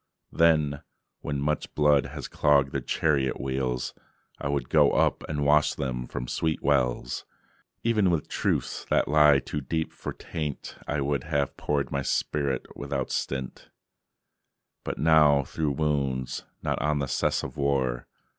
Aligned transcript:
Then, 0.31 0.81
when 1.19 1.39
much 1.39 1.75
blood 1.75 2.07
had 2.07 2.31
clogged 2.31 2.71
their 2.71 2.81
chariots 2.81 3.39
wheels, 3.39 3.93
I 4.39 4.47
would 4.49 4.67
go 4.67 4.93
up 4.93 5.23
and 5.29 5.45
wash 5.45 5.75
them 5.75 6.07
from 6.07 6.27
sweet 6.27 6.63
wells. 6.63 7.23
Even 7.83 8.09
with 8.09 8.27
truths 8.27 8.83
that 8.85 9.07
lie 9.07 9.37
too 9.37 9.61
deep 9.61 9.93
for 9.93 10.11
taint 10.11 10.75
I 10.87 11.01
would 11.01 11.25
have 11.25 11.55
poured 11.55 11.91
my 11.91 12.01
spirit 12.01 12.65
without 12.75 13.11
stint. 13.11 13.69
But 14.83 14.97
not 14.97 15.43
through 15.49 15.73
wounds; 15.73 16.45
not 16.63 16.81
on 16.81 16.97
the 16.97 17.07
cess 17.07 17.43
of 17.43 17.55
war. 17.55 18.07